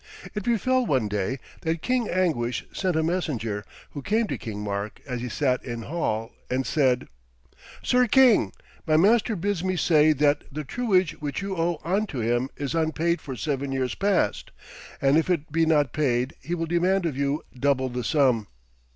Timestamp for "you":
11.43-11.55, 17.15-17.43